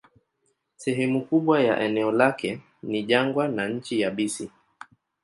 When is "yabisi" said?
3.99-4.51